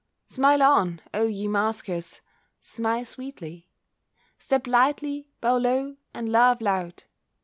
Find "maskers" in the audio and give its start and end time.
1.47-2.21